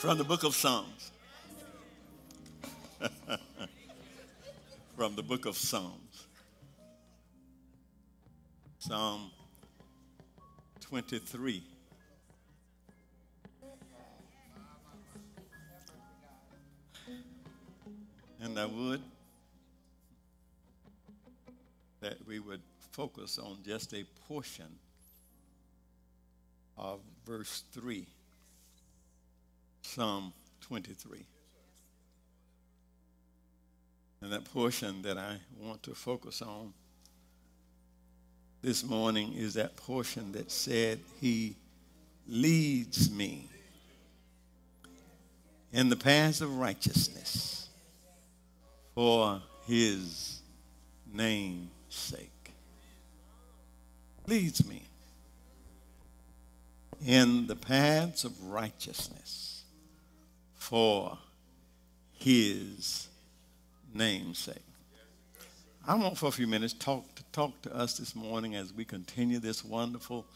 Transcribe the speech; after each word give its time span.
From 0.00 0.16
the 0.16 0.24
book 0.24 0.44
of 0.44 0.54
Psalms. 0.54 1.12
From 4.96 5.14
the 5.14 5.22
book 5.22 5.44
of 5.44 5.58
Psalms. 5.58 6.26
Psalm 8.78 9.30
23. 10.80 11.62
And 18.40 18.58
I 18.58 18.64
would 18.64 19.02
that 22.00 22.26
we 22.26 22.38
would 22.38 22.62
focus 22.92 23.38
on 23.38 23.58
just 23.66 23.92
a 23.92 24.04
portion 24.26 24.78
of 26.78 27.00
verse 27.26 27.64
3, 27.72 28.06
Psalm 29.94 30.32
23. 30.60 31.26
And 34.22 34.32
that 34.32 34.44
portion 34.44 35.02
that 35.02 35.18
I 35.18 35.38
want 35.58 35.82
to 35.82 35.96
focus 35.96 36.42
on 36.42 36.72
this 38.62 38.84
morning 38.84 39.32
is 39.32 39.54
that 39.54 39.74
portion 39.74 40.30
that 40.32 40.52
said, 40.52 41.00
He 41.20 41.56
leads 42.28 43.10
me 43.10 43.48
in 45.72 45.88
the 45.88 45.96
paths 45.96 46.40
of 46.40 46.56
righteousness 46.56 47.68
for 48.94 49.42
His 49.66 50.40
name's 51.12 51.68
sake. 51.88 52.52
Leads 54.28 54.64
me 54.68 54.84
in 57.04 57.48
the 57.48 57.56
paths 57.56 58.22
of 58.22 58.40
righteousness 58.44 59.59
for 60.60 61.16
his 62.12 63.08
name's 63.94 64.38
sake. 64.38 64.62
I 65.88 65.94
want 65.94 66.18
for 66.18 66.26
a 66.26 66.30
few 66.30 66.46
minutes 66.46 66.74
talk 66.74 67.12
to 67.16 67.24
talk 67.32 67.62
to 67.62 67.74
us 67.74 67.96
this 67.96 68.14
morning 68.14 68.54
as 68.54 68.72
we 68.72 68.84
continue 68.84 69.38
this 69.38 69.64
wonderful 69.64 70.26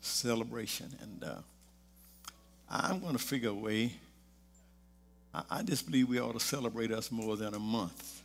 celebration. 0.00 0.86
And 1.02 1.24
uh, 1.24 1.34
I'm 2.70 3.00
going 3.00 3.14
to 3.14 3.22
figure 3.22 3.50
a 3.50 3.54
way. 3.54 3.92
I, 5.34 5.42
I 5.50 5.62
just 5.62 5.86
believe 5.86 6.08
we 6.08 6.20
ought 6.20 6.34
to 6.34 6.40
celebrate 6.40 6.92
us 6.92 7.10
more 7.10 7.36
than 7.36 7.54
a 7.54 7.58
month. 7.58 8.22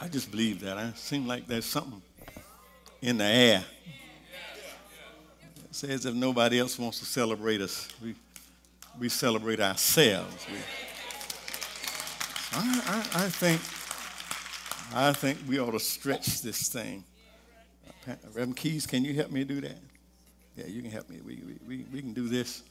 I 0.00 0.08
just 0.08 0.32
believe 0.32 0.60
that. 0.62 0.76
I 0.76 0.90
seem 0.96 1.28
like 1.28 1.46
there's 1.46 1.64
something 1.64 2.02
in 3.00 3.18
the 3.18 3.24
air 3.24 3.64
It 5.70 5.74
says 5.76 6.06
if 6.06 6.14
nobody 6.14 6.58
else 6.58 6.76
wants 6.76 6.98
to 6.98 7.04
celebrate 7.04 7.60
us, 7.60 7.88
we, 8.02 8.16
we 8.98 9.08
celebrate 9.08 9.60
ourselves. 9.60 10.46
We, 10.50 10.58
I, 12.54 12.82
I, 12.86 13.24
I, 13.24 13.28
think, 13.28 13.60
I 14.94 15.12
think 15.12 15.38
we 15.48 15.58
ought 15.58 15.72
to 15.72 15.80
stretch 15.80 16.42
this 16.42 16.68
thing. 16.68 17.04
Uh, 18.06 18.14
Reverend 18.26 18.56
Keys, 18.56 18.86
can 18.86 19.04
you 19.04 19.14
help 19.14 19.30
me 19.30 19.44
do 19.44 19.60
that? 19.60 19.78
Yeah, 20.56 20.66
you 20.66 20.82
can 20.82 20.90
help 20.90 21.08
me. 21.08 21.20
We, 21.24 21.40
we, 21.66 21.84
we 21.92 22.00
can 22.00 22.12
do 22.12 22.28
this 22.28 22.62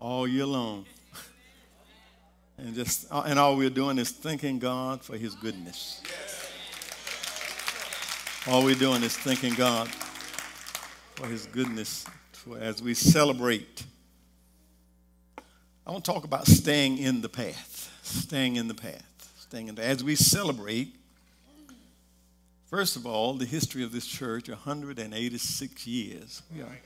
all 0.00 0.26
year 0.26 0.46
long. 0.46 0.86
and 2.58 2.74
just 2.74 3.06
uh, 3.10 3.22
and 3.26 3.38
all 3.38 3.56
we're 3.56 3.70
doing 3.70 3.98
is 3.98 4.10
thanking 4.10 4.58
God 4.58 5.02
for 5.02 5.16
his 5.16 5.34
goodness. 5.34 6.02
All 8.48 8.64
we're 8.64 8.74
doing 8.74 9.02
is 9.02 9.16
thanking 9.16 9.54
God 9.54 9.88
for 11.14 11.26
his 11.26 11.46
goodness 11.46 12.06
for 12.32 12.58
as 12.58 12.82
we 12.82 12.94
celebrate. 12.94 13.84
I 15.90 15.92
want 15.92 16.04
to 16.04 16.12
talk 16.12 16.22
about 16.22 16.46
staying 16.46 16.98
in 16.98 17.20
the 17.20 17.28
path. 17.28 17.90
Staying 18.04 18.54
in 18.54 18.68
the 18.68 18.74
path. 18.74 19.32
Staying 19.40 19.66
in 19.66 19.74
the, 19.74 19.84
as 19.84 20.04
we 20.04 20.14
celebrate, 20.14 20.94
first 22.66 22.94
of 22.94 23.06
all, 23.06 23.34
the 23.34 23.44
history 23.44 23.82
of 23.82 23.90
this 23.90 24.06
church, 24.06 24.48
186 24.48 25.86
years. 25.88 26.42
We 26.54 26.62
are, 26.62 26.78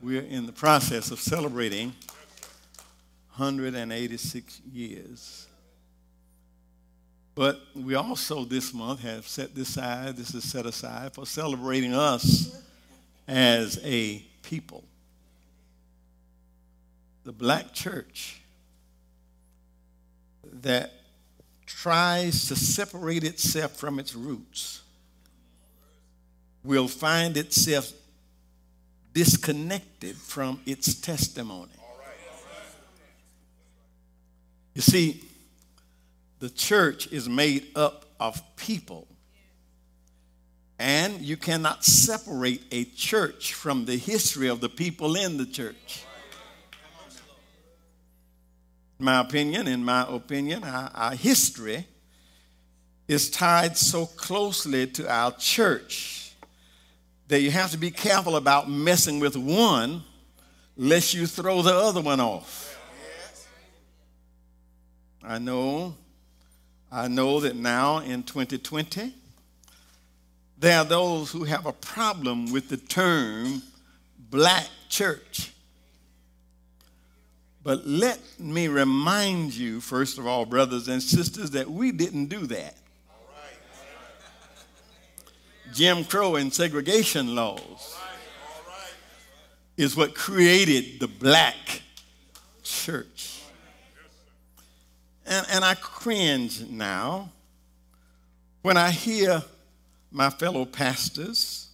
we 0.00 0.18
are 0.18 0.22
in 0.22 0.46
the 0.46 0.52
process 0.52 1.10
of 1.10 1.20
celebrating 1.20 1.92
186 3.36 4.60
years. 4.72 5.46
But 7.34 7.60
we 7.74 7.94
also 7.94 8.46
this 8.46 8.72
month 8.72 9.00
have 9.00 9.28
set 9.28 9.54
this 9.54 9.68
aside, 9.68 10.16
this 10.16 10.32
is 10.34 10.50
set 10.50 10.64
aside 10.64 11.12
for 11.12 11.26
celebrating 11.26 11.92
us 11.92 12.58
as 13.26 13.78
a 13.84 14.24
people. 14.42 14.82
The 17.24 17.32
black 17.32 17.72
church 17.72 18.40
that 20.44 20.92
tries 21.66 22.48
to 22.48 22.56
separate 22.56 23.24
itself 23.24 23.76
from 23.76 23.98
its 23.98 24.14
roots 24.14 24.82
will 26.64 26.88
find 26.88 27.36
itself 27.36 27.92
disconnected 29.12 30.16
from 30.16 30.60
its 30.66 30.94
testimony. 30.94 31.72
You 34.74 34.82
see, 34.82 35.24
the 36.38 36.50
church 36.50 37.10
is 37.12 37.28
made 37.28 37.66
up 37.74 38.04
of 38.20 38.40
people 38.56 39.08
and 40.78 41.20
you 41.20 41.36
cannot 41.36 41.84
separate 41.84 42.62
a 42.70 42.84
church 42.84 43.52
from 43.52 43.84
the 43.84 43.96
history 43.96 44.48
of 44.48 44.60
the 44.60 44.68
people 44.68 45.16
in 45.16 45.36
the 45.36 45.46
church. 45.46 46.04
My 48.98 49.20
opinion, 49.20 49.68
in 49.68 49.84
my 49.84 50.04
opinion, 50.08 50.64
our, 50.64 50.90
our 50.92 51.12
history 51.12 51.86
is 53.06 53.30
tied 53.30 53.76
so 53.76 54.06
closely 54.06 54.86
to 54.88 55.10
our 55.10 55.32
church 55.32 56.32
that 57.28 57.40
you 57.40 57.50
have 57.50 57.70
to 57.70 57.78
be 57.78 57.90
careful 57.90 58.36
about 58.36 58.68
messing 58.68 59.20
with 59.20 59.36
one 59.36 60.02
lest 60.76 61.14
you 61.14 61.26
throw 61.26 61.62
the 61.62 61.74
other 61.74 62.00
one 62.00 62.20
off. 62.20 62.76
I 65.22 65.38
know, 65.38 65.94
I 66.90 67.08
know 67.08 67.40
that 67.40 67.54
now 67.54 67.98
in 67.98 68.22
2020, 68.22 69.14
there 70.58 70.78
are 70.78 70.84
those 70.84 71.30
who 71.30 71.44
have 71.44 71.66
a 71.66 71.72
problem 71.72 72.50
with 72.50 72.68
the 72.68 72.76
term 72.76 73.62
black 74.18 74.66
church. 74.88 75.52
But 77.68 77.86
let 77.86 78.18
me 78.38 78.66
remind 78.66 79.54
you, 79.54 79.82
first 79.82 80.16
of 80.16 80.26
all, 80.26 80.46
brothers 80.46 80.88
and 80.88 81.02
sisters, 81.02 81.50
that 81.50 81.70
we 81.70 81.92
didn't 81.92 82.28
do 82.28 82.46
that. 82.46 82.74
Jim 85.74 86.02
Crow 86.06 86.36
and 86.36 86.50
segregation 86.50 87.34
laws 87.34 87.94
is 89.76 89.94
what 89.94 90.14
created 90.14 90.98
the 90.98 91.08
black 91.08 91.82
church. 92.62 93.42
And, 95.26 95.46
and 95.50 95.62
I 95.62 95.74
cringe 95.74 96.66
now 96.70 97.30
when 98.62 98.78
I 98.78 98.90
hear 98.90 99.42
my 100.10 100.30
fellow 100.30 100.64
pastors 100.64 101.68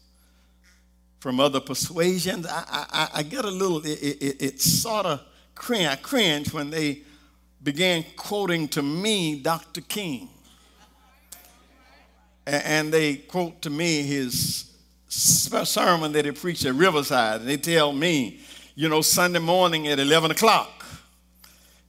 from 1.20 1.38
other 1.38 1.60
persuasions, 1.60 2.48
I, 2.50 2.64
I, 2.68 3.08
I 3.14 3.22
get 3.22 3.44
a 3.44 3.50
little, 3.52 3.78
it, 3.86 4.02
it, 4.02 4.42
it 4.42 4.60
sort 4.60 5.06
of 5.06 5.20
cringe, 5.54 5.86
I 5.86 5.96
cringe 5.96 6.52
when 6.52 6.70
they 6.70 7.02
began 7.62 8.04
quoting 8.16 8.68
to 8.68 8.82
me 8.82 9.40
Dr. 9.40 9.80
King. 9.80 10.28
And 12.46 12.92
they 12.92 13.16
quote 13.16 13.62
to 13.62 13.70
me 13.70 14.02
his 14.02 14.70
sermon 15.08 16.12
that 16.12 16.24
he 16.24 16.30
preached 16.32 16.66
at 16.66 16.74
Riverside. 16.74 17.40
And 17.40 17.48
they 17.48 17.56
tell 17.56 17.92
me, 17.92 18.40
you 18.74 18.88
know, 18.88 19.00
Sunday 19.00 19.38
morning 19.38 19.88
at 19.88 19.98
11 19.98 20.32
o'clock 20.32 20.84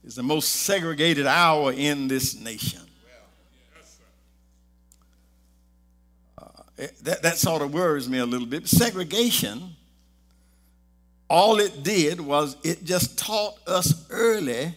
is 0.06 0.14
the 0.14 0.22
most 0.22 0.48
segregated 0.48 1.26
hour 1.26 1.72
in 1.72 2.08
this 2.08 2.38
nation. 2.40 2.80
Uh, 6.38 6.46
eh, 6.78 6.86
that, 7.02 7.22
that 7.22 7.36
sort 7.36 7.60
of 7.60 7.74
worries 7.74 8.08
me 8.08 8.18
a 8.18 8.26
little 8.26 8.46
bit. 8.46 8.68
Segregation, 8.68 9.75
all 11.28 11.58
it 11.58 11.82
did 11.82 12.20
was 12.20 12.56
it 12.62 12.84
just 12.84 13.18
taught 13.18 13.56
us 13.66 14.06
early 14.10 14.74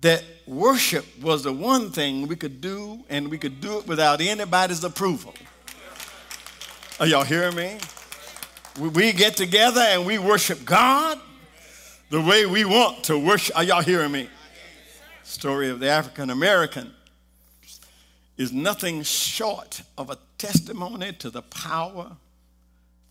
that 0.00 0.22
worship 0.46 1.04
was 1.22 1.44
the 1.44 1.52
one 1.52 1.90
thing 1.90 2.28
we 2.28 2.36
could 2.36 2.60
do, 2.60 3.02
and 3.08 3.30
we 3.30 3.38
could 3.38 3.60
do 3.60 3.78
it 3.78 3.86
without 3.86 4.20
anybody's 4.20 4.84
approval. 4.84 5.34
Are 7.00 7.06
y'all 7.06 7.24
hearing 7.24 7.56
me? 7.56 7.78
We 8.78 9.12
get 9.12 9.36
together 9.36 9.80
and 9.80 10.04
we 10.04 10.18
worship 10.18 10.64
God 10.64 11.18
the 12.10 12.20
way 12.20 12.44
we 12.44 12.64
want 12.64 13.04
to 13.04 13.18
worship. 13.18 13.56
Are 13.56 13.64
y'all 13.64 13.82
hearing 13.82 14.12
me? 14.12 14.28
Story 15.22 15.70
of 15.70 15.80
the 15.80 15.88
African 15.88 16.30
American 16.30 16.92
is 18.36 18.52
nothing 18.52 19.02
short 19.02 19.82
of 19.96 20.10
a 20.10 20.18
testimony 20.38 21.12
to 21.14 21.30
the 21.30 21.42
power, 21.42 22.16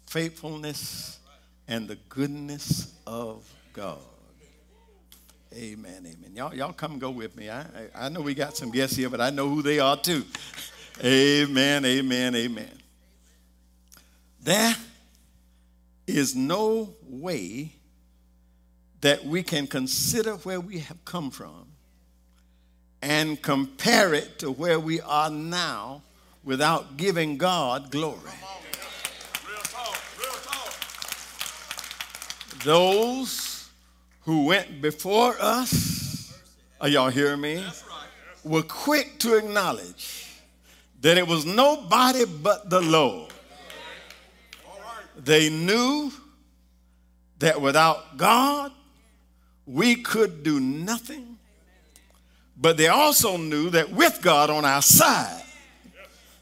faithfulness, 0.06 1.18
and 1.68 1.88
the 1.88 1.95
goodness 2.10 2.94
of 3.07 3.48
God. 3.74 4.00
Amen, 5.56 6.06
amen. 6.07 6.31
Y'all, 6.36 6.54
y'all 6.54 6.74
come 6.74 6.98
go 6.98 7.12
with 7.12 7.36
me. 7.38 7.50
I, 7.50 7.62
I, 7.62 7.65
I 7.95 8.10
know 8.10 8.21
we 8.21 8.33
got 8.33 8.57
some 8.57 8.71
guests 8.71 8.95
here, 8.95 9.10
but 9.10 9.21
I 9.21 9.30
know 9.30 9.48
who 9.48 9.62
they 9.62 9.80
are 9.80 9.95
too. 9.95 10.25
amen, 11.04 11.86
amen, 11.86 12.36
amen. 12.36 12.71
There 14.42 14.75
is 16.07 16.36
no 16.36 16.95
way 17.07 17.71
that 19.01 19.25
we 19.25 19.44
can 19.44 19.68
consider 19.68 20.33
where 20.38 20.59
we 20.59 20.80
have 20.80 21.06
come 21.06 21.30
from 21.30 21.68
and 23.01 23.42
compare 23.42 24.13
it 24.13 24.39
to 24.39 24.50
where 24.50 24.80
we 24.80 25.01
are 25.01 25.30
now 25.30 26.01
without 26.44 26.98
giving 26.98 27.38
God 27.38 27.92
glory. 27.92 28.31
Those 32.63 33.69
who 34.21 34.45
went 34.45 34.81
before 34.81 35.35
us, 35.39 36.38
are 36.79 36.88
y'all 36.88 37.09
hearing 37.09 37.41
me? 37.41 37.65
Were 38.44 38.63
quick 38.63 39.19
to 39.19 39.35
acknowledge 39.35 40.29
that 41.01 41.17
it 41.17 41.27
was 41.27 41.45
nobody 41.45 42.25
but 42.25 42.69
the 42.69 42.81
Lord. 42.81 43.31
They 45.17 45.50
knew 45.50 46.11
that 47.39 47.61
without 47.61 48.17
God, 48.17 48.71
we 49.65 49.95
could 49.95 50.44
do 50.44 50.59
nothing. 50.59 51.38
But 52.56 52.77
they 52.77 52.88
also 52.88 53.38
knew 53.38 53.69
that 53.71 53.91
with 53.91 54.21
God 54.21 54.49
on 54.49 54.63
our 54.63 54.81
side, 54.81 55.44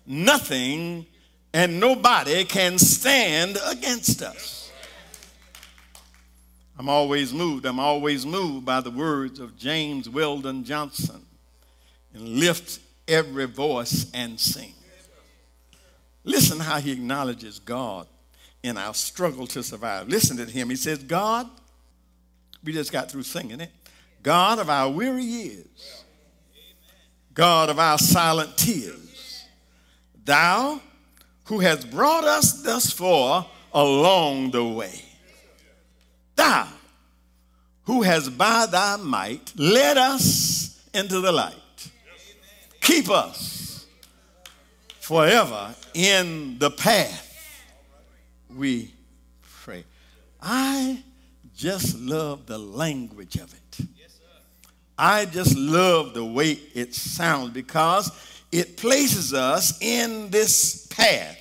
nothing 0.05 1.05
and 1.53 1.79
nobody 1.79 2.43
can 2.43 2.77
stand 2.77 3.57
against 3.65 4.21
us. 4.21 4.60
I'm 6.81 6.89
always 6.89 7.31
moved. 7.31 7.67
I'm 7.67 7.79
always 7.79 8.25
moved 8.25 8.65
by 8.65 8.81
the 8.81 8.89
words 8.89 9.39
of 9.39 9.55
James 9.55 10.09
Weldon 10.09 10.63
Johnson 10.63 11.23
and 12.11 12.27
lift 12.27 12.79
every 13.07 13.45
voice 13.45 14.09
and 14.15 14.39
sing. 14.39 14.73
Listen 16.23 16.59
how 16.59 16.79
he 16.79 16.91
acknowledges 16.91 17.59
God 17.59 18.07
in 18.63 18.79
our 18.79 18.95
struggle 18.95 19.45
to 19.45 19.61
survive. 19.61 20.07
Listen 20.07 20.37
to 20.37 20.45
him. 20.45 20.71
He 20.71 20.75
says, 20.75 21.03
God, 21.03 21.47
we 22.63 22.73
just 22.73 22.91
got 22.91 23.11
through 23.11 23.23
singing 23.23 23.61
it. 23.61 23.69
God 24.23 24.57
of 24.57 24.67
our 24.67 24.89
weary 24.89 25.21
years, 25.21 26.03
God 27.35 27.69
of 27.69 27.77
our 27.77 27.99
silent 27.99 28.57
tears, 28.57 29.43
thou 30.25 30.81
who 31.43 31.59
has 31.59 31.85
brought 31.85 32.23
us 32.23 32.63
thus 32.63 32.91
far 32.91 33.45
along 33.71 34.49
the 34.49 34.65
way, 34.65 34.99
thou 36.41 36.67
who 37.83 38.01
has 38.01 38.29
by 38.29 38.65
thy 38.65 38.95
might 38.97 39.53
led 39.55 39.97
us 39.97 40.79
into 40.93 41.19
the 41.19 41.31
light, 41.31 41.89
keep 42.81 43.09
us 43.09 43.85
forever 44.99 45.75
in 45.93 46.57
the 46.59 46.71
path 46.71 47.27
we 48.55 48.93
pray. 49.63 49.83
I 50.41 51.03
just 51.55 51.97
love 51.99 52.45
the 52.45 52.57
language 52.57 53.35
of 53.35 53.53
it. 53.53 53.85
I 54.97 55.25
just 55.25 55.57
love 55.57 56.13
the 56.13 56.25
way 56.25 56.59
it 56.75 56.93
sounds 56.93 57.51
because 57.51 58.11
it 58.51 58.77
places 58.77 59.33
us 59.33 59.81
in 59.81 60.29
this 60.29 60.85
path. 60.88 61.38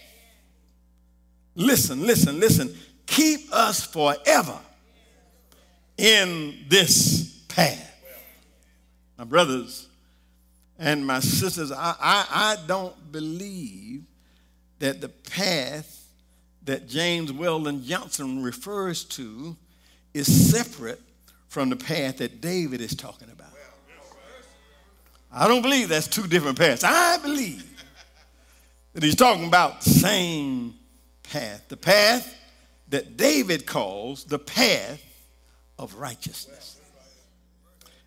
Listen, 1.55 2.07
listen, 2.07 2.41
listen. 2.41 2.75
Keep 3.07 3.53
us 3.53 3.85
forever 3.85 4.59
in 6.01 6.65
this 6.69 7.45
path. 7.49 7.87
My 9.19 9.25
brothers 9.25 9.87
and 10.79 11.07
my 11.07 11.21
sisters, 11.21 11.71
I, 11.71 11.95
I, 12.01 12.27
I 12.31 12.57
don't 12.67 13.13
believe 13.13 14.05
that 14.79 15.03
the 15.03 15.11
path 15.11 16.07
that 16.65 16.89
James 16.89 17.31
Weldon 17.33 17.85
Johnson 17.85 18.43
refers 18.43 19.05
to 19.05 19.57
is 20.15 20.51
separate 20.51 21.01
from 21.49 21.69
the 21.69 21.77
path 21.77 22.17
that 22.19 22.41
David 22.41 22.81
is 22.81 22.95
talking 22.95 23.29
about. 23.31 23.49
I 25.31 25.47
don't 25.49 25.63
believe 25.63 25.91
that's 25.91 26.09
two 26.09 26.27
different 26.27 26.59
paths. 26.59 26.83
I 26.83 27.19
believe 27.19 27.85
that 28.95 29.03
he's 29.03 29.15
talking 29.17 29.47
about 29.47 29.83
the 29.83 29.91
same 29.91 30.75
path, 31.23 31.69
the 31.69 31.77
path 31.77 32.35
that 32.89 33.19
David 33.19 33.67
calls 33.67 34.25
the 34.25 34.39
path 34.39 35.05
of 35.81 35.95
righteousness. 35.95 36.77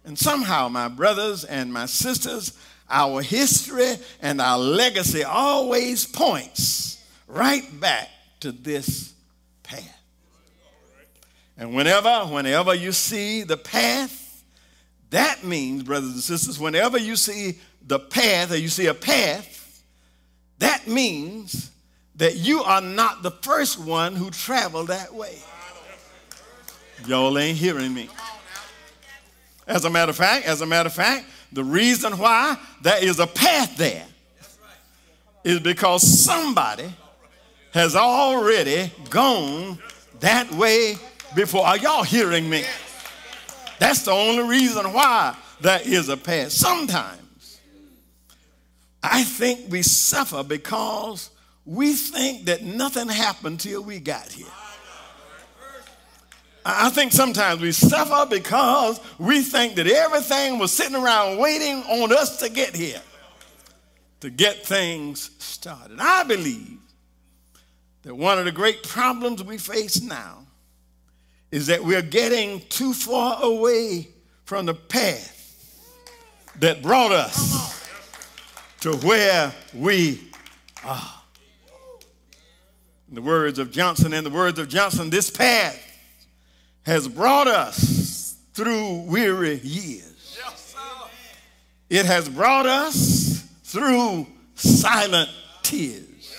And 0.05 0.17
somehow, 0.17 0.69
my 0.69 0.89
brothers 0.89 1.43
and 1.43 1.73
my 1.73 1.87
sisters, 1.87 2.57
our 2.89 3.21
history 3.21 3.95
and 4.21 4.39
our 4.39 4.59
legacy 4.59 5.23
always 5.23 6.05
points 6.05 7.03
right 7.27 7.63
back 7.79 8.09
to 8.41 8.51
this 8.51 9.13
path. 9.63 9.99
And 11.57 11.73
whenever, 11.73 12.25
whenever 12.25 12.75
you 12.75 12.91
see 12.91 13.41
the 13.41 13.57
path, 13.57 14.43
that 15.09 15.43
means, 15.43 15.83
brothers 15.83 16.11
and 16.11 16.21
sisters, 16.21 16.59
whenever 16.59 16.99
you 16.99 17.15
see 17.15 17.59
the 17.85 17.99
path 17.99 18.51
or 18.51 18.57
you 18.57 18.67
see 18.69 18.87
a 18.87 18.93
path, 18.93 19.83
that 20.59 20.87
means 20.87 21.71
that 22.17 22.35
you 22.35 22.61
are 22.63 22.81
not 22.81 23.23
the 23.23 23.31
first 23.31 23.79
one 23.79 24.15
who 24.15 24.29
traveled 24.29 24.89
that 24.89 25.13
way. 25.13 25.39
Y'all 27.07 27.37
ain't 27.37 27.57
hearing 27.57 27.93
me. 27.93 28.09
As 29.67 29.85
a 29.85 29.89
matter 29.89 30.09
of 30.09 30.15
fact, 30.15 30.45
as 30.45 30.61
a 30.61 30.65
matter 30.65 30.87
of 30.87 30.93
fact, 30.93 31.25
the 31.51 31.63
reason 31.63 32.17
why 32.17 32.57
there 32.81 33.03
is 33.03 33.19
a 33.19 33.27
path 33.27 33.77
there 33.77 34.05
is 35.43 35.59
because 35.59 36.01
somebody 36.01 36.93
has 37.73 37.95
already 37.95 38.91
gone 39.09 39.77
that 40.19 40.51
way 40.51 40.95
before. 41.35 41.65
Are 41.65 41.77
y'all 41.77 42.03
hearing 42.03 42.49
me? 42.49 42.63
That's 43.79 44.03
the 44.03 44.11
only 44.11 44.47
reason 44.47 44.93
why 44.93 45.35
there 45.61 45.81
is 45.83 46.09
a 46.09 46.17
path. 46.17 46.51
Sometimes 46.51 47.59
I 49.01 49.23
think 49.23 49.69
we 49.69 49.81
suffer 49.81 50.43
because 50.43 51.29
we 51.65 51.93
think 51.93 52.45
that 52.45 52.63
nothing 52.63 53.09
happened 53.09 53.59
till 53.59 53.83
we 53.83 53.99
got 53.99 54.31
here. 54.31 54.45
I 56.65 56.89
think 56.89 57.11
sometimes 57.11 57.61
we 57.61 57.71
suffer 57.71 58.25
because 58.29 58.99
we 59.19 59.41
think 59.41 59.75
that 59.75 59.87
everything 59.87 60.59
was 60.59 60.71
sitting 60.71 60.95
around 60.95 61.37
waiting 61.37 61.83
on 61.83 62.13
us 62.13 62.37
to 62.37 62.49
get 62.49 62.75
here, 62.75 63.01
to 64.21 64.29
get 64.29 64.65
things 64.65 65.31
started. 65.39 65.97
I 65.99 66.23
believe 66.23 66.79
that 68.03 68.15
one 68.15 68.39
of 68.39 68.45
the 68.45 68.51
great 68.51 68.83
problems 68.83 69.43
we 69.43 69.57
face 69.57 70.01
now 70.01 70.45
is 71.51 71.67
that 71.67 71.83
we're 71.83 72.01
getting 72.01 72.61
too 72.69 72.93
far 72.93 73.43
away 73.43 74.07
from 74.45 74.65
the 74.65 74.73
path 74.73 75.39
that 76.59 76.81
brought 76.81 77.11
us 77.11 77.89
to 78.81 78.93
where 78.97 79.53
we 79.73 80.31
are. 80.83 81.11
In 83.09 83.15
the 83.15 83.21
words 83.21 83.59
of 83.59 83.71
Johnson, 83.71 84.13
in 84.13 84.23
the 84.23 84.29
words 84.29 84.57
of 84.59 84.67
Johnson, 84.67 85.09
this 85.09 85.29
path 85.29 85.92
has 86.83 87.07
brought 87.07 87.47
us 87.47 88.35
through 88.53 89.03
weary 89.07 89.59
years. 89.59 90.39
It 91.89 92.05
has 92.05 92.27
brought 92.27 92.65
us 92.65 93.47
through 93.63 94.27
silent 94.55 95.29
tears. 95.61 96.35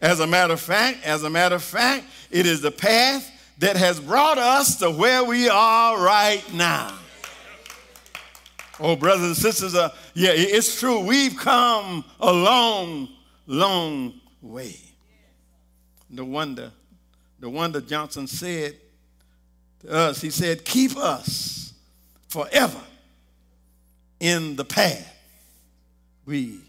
As 0.00 0.20
a 0.20 0.26
matter 0.26 0.54
of 0.54 0.60
fact, 0.60 1.04
as 1.04 1.22
a 1.22 1.30
matter 1.30 1.56
of 1.56 1.62
fact, 1.62 2.06
it 2.30 2.46
is 2.46 2.60
the 2.60 2.70
path 2.70 3.30
that 3.58 3.76
has 3.76 4.00
brought 4.00 4.38
us 4.38 4.76
to 4.76 4.90
where 4.90 5.24
we 5.24 5.48
are 5.48 6.02
right 6.02 6.42
now. 6.52 6.98
Oh, 8.80 8.96
brothers 8.96 9.26
and 9.26 9.36
sisters, 9.36 9.74
uh, 9.74 9.90
yeah, 10.14 10.32
it's 10.32 10.80
true. 10.80 11.00
We've 11.00 11.36
come 11.36 12.04
a 12.18 12.32
long, 12.32 13.08
long 13.46 14.14
way. 14.40 14.76
No 16.10 16.24
wonder, 16.24 16.72
no 17.40 17.50
wonder 17.50 17.80
Johnson 17.80 18.26
said 18.26 18.76
to 19.82 19.92
us, 19.92 20.20
he 20.20 20.30
said, 20.30 20.64
keep 20.64 20.96
us 20.96 21.72
forever 22.28 22.80
in 24.20 24.56
the 24.56 24.64
path 24.64 25.12
we 26.24 26.60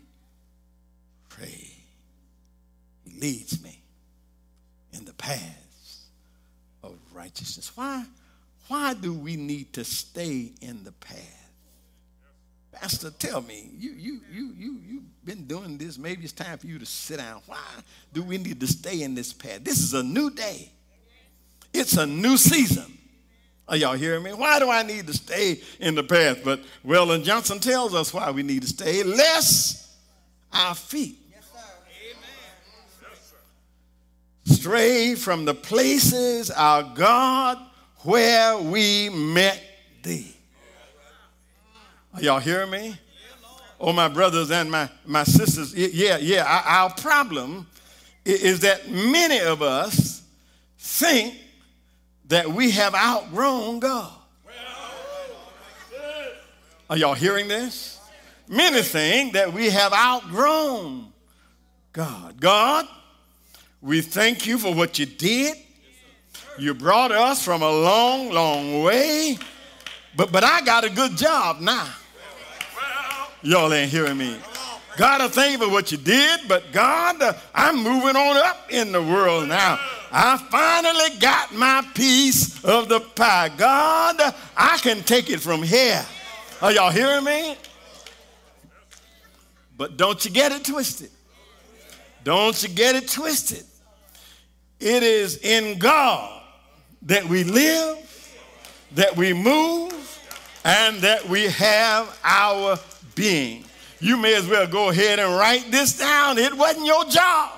pray. 1.29 1.72
He 3.05 3.20
leads 3.20 3.62
me 3.63 3.79
in 4.91 5.05
the 5.05 5.13
paths 5.13 6.08
of 6.84 6.96
righteousness. 7.13 7.72
Why, 7.75 8.03
why 8.67 8.93
do 8.93 9.13
we 9.13 9.36
need 9.36 9.74
to 9.74 9.84
stay 9.84 10.51
in 10.62 10.84
the 10.84 10.91
path? 10.93 11.39
Pastor, 12.72 13.12
tell 13.12 13.41
me, 13.41 13.70
you, 13.77 13.91
you, 13.91 14.22
you, 14.32 14.53
you, 14.58 14.79
you've 14.86 15.25
been 15.25 15.46
doing 15.46 15.77
this. 15.77 15.98
Maybe 15.98 16.24
it's 16.24 16.34
time 16.34 16.58
for 16.58 16.65
you 16.65 16.79
to 16.79 16.86
sit 16.86 17.17
down. 17.17 17.41
Why 17.46 17.60
do 18.12 18.24
we 18.24 18.39
need 18.39 18.60
to 18.60 18.67
stay 18.67 19.03
in 19.03 19.13
this 19.13 19.32
path? 19.32 19.63
This 19.63 19.79
is 19.79 19.93
a 19.93 20.01
new 20.01 20.32
day. 20.32 20.72
It's 21.72 21.98
a 21.98 22.05
new 22.05 22.36
season. 22.36 22.98
Are 23.67 23.77
y'all 23.77 23.93
hearing 23.93 24.24
me? 24.24 24.32
Why 24.32 24.60
do 24.60 24.70
I 24.70 24.84
need 24.84 25.08
to 25.08 25.13
stay 25.13 25.62
in 25.79 25.96
the 25.96 26.03
path? 26.03 26.39
But 26.43 26.62
Weldon 26.84 27.24
Johnson 27.24 27.60
tells 27.60 27.93
us 27.93 28.13
why 28.13 28.29
we 28.32 28.43
need 28.43 28.62
to 28.63 28.67
stay, 28.67 29.03
lest 29.03 29.89
our 30.51 30.75
feet 30.75 31.17
stray 34.46 35.13
from 35.15 35.43
the 35.43 35.53
places, 35.53 36.50
our 36.50 36.84
God, 36.96 37.58
where 38.03 38.58
we 38.58 39.10
met 39.10 39.62
thee. 40.01 40.34
Are 42.13 42.22
y'all 42.22 42.39
hearing 42.39 42.70
me? 42.70 42.98
Oh, 43.77 43.91
my 43.91 44.08
brothers 44.08 44.51
and 44.51 44.72
my, 44.72 44.89
my 45.05 45.25
sisters, 45.25 45.75
yeah, 45.75 46.17
yeah, 46.17 46.46
our, 46.46 46.84
our 46.86 46.89
problem 46.91 47.67
is 48.24 48.62
that 48.62 48.89
many 48.89 49.41
of 49.41 49.62
us 49.62 50.22
think 50.77 51.36
that 52.33 52.51
we 52.51 52.71
have 52.71 52.95
outgrown 52.95 53.79
God. 53.79 54.11
Are 56.89 56.97
y'all 56.97 57.13
hearing 57.13 57.47
this? 57.47 57.99
Many 58.47 58.81
think 58.81 59.33
that 59.33 59.53
we 59.53 59.69
have 59.69 59.93
outgrown 59.93 61.13
God. 61.91 62.39
God, 62.39 62.87
we 63.81 64.01
thank 64.01 64.47
you 64.47 64.57
for 64.57 64.73
what 64.73 64.97
you 64.97 65.05
did. 65.05 65.57
You 66.57 66.73
brought 66.73 67.11
us 67.11 67.43
from 67.43 67.61
a 67.61 67.71
long, 67.71 68.31
long 68.31 68.81
way. 68.81 69.37
But, 70.15 70.31
but 70.31 70.43
I 70.43 70.61
got 70.61 70.83
a 70.83 70.89
good 70.89 71.15
job 71.15 71.61
now. 71.61 71.87
Y'all 73.43 73.71
ain't 73.71 73.91
hearing 73.91 74.17
me. 74.17 74.37
God, 74.97 75.21
I 75.21 75.27
thank 75.27 75.53
you 75.53 75.65
for 75.65 75.71
what 75.71 75.91
you 75.91 75.97
did, 75.97 76.41
but 76.47 76.71
God, 76.71 77.21
uh, 77.21 77.33
I'm 77.55 77.81
moving 77.81 78.15
on 78.15 78.38
up 78.38 78.67
in 78.69 78.91
the 78.91 79.01
world 79.01 79.47
now. 79.47 79.79
I 80.12 80.38
finally 80.38 81.19
got 81.19 81.53
my 81.53 81.83
piece 81.95 82.63
of 82.63 82.89
the 82.89 83.00
pie. 83.00 83.50
God, 83.57 84.21
I 84.55 84.77
can 84.77 85.01
take 85.01 85.31
it 85.31 85.39
from 85.39 85.63
here. 85.63 86.05
Are 86.62 86.71
y'all 86.71 86.91
hearing 86.91 87.23
me? 87.23 87.57
But 89.75 89.97
don't 89.97 90.23
you 90.23 90.29
get 90.29 90.51
it 90.51 90.63
twisted. 90.63 91.09
Don't 92.23 92.62
you 92.62 92.69
get 92.69 92.95
it 92.95 93.09
twisted. 93.09 93.65
It 94.79 95.01
is 95.01 95.38
in 95.38 95.79
God 95.79 96.41
that 97.03 97.25
we 97.25 97.43
live, 97.43 97.97
that 98.93 99.17
we 99.17 99.33
move, 99.33 99.91
and 100.63 100.97
that 100.97 101.27
we 101.27 101.45
have 101.47 102.19
our 102.23 102.77
being. 103.15 103.65
You 104.03 104.17
may 104.17 104.36
as 104.36 104.45
well 104.45 104.67
go 104.67 104.89
ahead 104.89 105.17
and 105.17 105.33
write 105.33 105.72
this 105.72 105.98
down. 105.98 106.38
It 106.38 106.53
wasn't 106.57 106.86
your 106.86 107.05
job. 107.05 107.51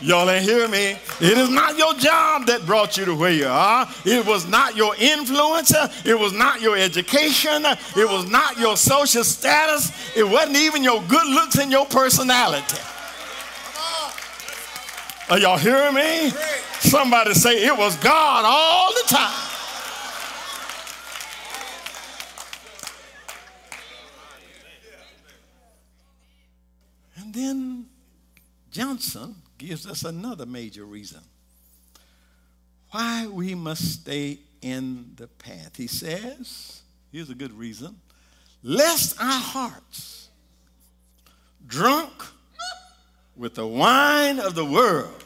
Y'all 0.00 0.28
ain't 0.28 0.44
hear 0.44 0.66
me. 0.66 0.96
It 1.20 1.38
is 1.38 1.48
not 1.50 1.78
your 1.78 1.94
job 1.94 2.46
that 2.46 2.66
brought 2.66 2.96
you 2.96 3.04
to 3.04 3.14
where 3.14 3.30
you 3.30 3.46
are. 3.46 3.88
It 4.04 4.26
was 4.26 4.48
not 4.48 4.74
your 4.74 4.96
influence. 4.96 5.72
It 6.04 6.18
was 6.18 6.32
not 6.32 6.60
your 6.60 6.76
education. 6.76 7.64
It 7.96 8.08
was 8.08 8.28
not 8.28 8.58
your 8.58 8.76
social 8.76 9.22
status. 9.22 9.92
It 10.16 10.24
wasn't 10.24 10.56
even 10.56 10.82
your 10.82 11.00
good 11.02 11.28
looks 11.28 11.58
and 11.58 11.70
your 11.70 11.86
personality. 11.86 12.76
Are 15.30 15.38
y'all 15.38 15.58
hearing 15.58 15.94
me? 15.94 16.30
Somebody 16.80 17.34
say 17.34 17.64
it 17.64 17.78
was 17.78 17.96
God 17.98 18.44
all 18.44 18.92
the 18.92 19.14
time. 19.14 19.53
Then 27.34 27.86
Johnson 28.70 29.34
gives 29.58 29.86
us 29.86 30.04
another 30.04 30.46
major 30.46 30.84
reason 30.84 31.20
why 32.90 33.26
we 33.26 33.54
must 33.54 34.00
stay 34.00 34.38
in 34.62 35.12
the 35.16 35.26
path. 35.26 35.76
He 35.76 35.86
says, 35.86 36.82
here's 37.12 37.30
a 37.30 37.34
good 37.34 37.52
reason 37.52 37.96
lest 38.62 39.20
our 39.20 39.40
hearts, 39.40 40.28
drunk 41.66 42.12
with 43.36 43.54
the 43.54 43.66
wine 43.66 44.38
of 44.38 44.54
the 44.54 44.64
world, 44.64 45.24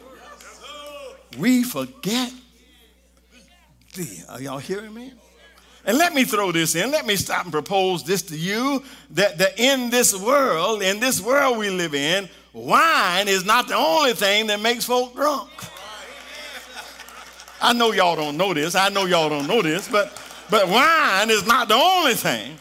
we 1.38 1.62
forget 1.62 2.32
thee. 3.94 4.22
Are 4.28 4.40
y'all 4.40 4.58
hearing 4.58 4.94
me? 4.94 5.12
And 5.84 5.96
let 5.96 6.12
me 6.12 6.24
throw 6.24 6.52
this 6.52 6.74
in. 6.74 6.90
Let 6.90 7.06
me 7.06 7.16
stop 7.16 7.44
and 7.44 7.52
propose 7.52 8.02
this 8.04 8.22
to 8.22 8.36
you 8.36 8.82
that, 9.10 9.38
that 9.38 9.58
in 9.58 9.90
this 9.90 10.14
world, 10.14 10.82
in 10.82 11.00
this 11.00 11.20
world 11.20 11.58
we 11.58 11.70
live 11.70 11.94
in, 11.94 12.28
wine 12.52 13.28
is 13.28 13.44
not 13.44 13.68
the 13.68 13.76
only 13.76 14.12
thing 14.12 14.48
that 14.48 14.60
makes 14.60 14.84
folk 14.84 15.14
drunk. 15.14 15.50
I 17.60 17.72
know 17.72 17.92
y'all 17.92 18.16
don't 18.16 18.36
know 18.36 18.54
this. 18.54 18.74
I 18.74 18.88
know 18.88 19.06
y'all 19.06 19.28
don't 19.28 19.46
know 19.46 19.62
this, 19.62 19.88
but 19.88 20.12
but 20.50 20.68
wine 20.68 21.30
is 21.30 21.46
not 21.46 21.68
the 21.68 21.74
only 21.74 22.14
thing 22.14 22.56